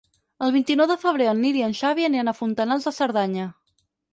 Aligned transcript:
El 0.45 0.53
vint-i-nou 0.55 0.87
de 0.91 0.95
febrer 1.03 1.27
en 1.33 1.43
Nil 1.43 1.59
i 1.61 1.63
en 1.67 1.77
Xavi 1.81 2.09
aniran 2.09 2.33
a 2.33 2.35
Fontanals 2.41 2.89
de 2.91 2.95
Cerdanya. 2.99 3.49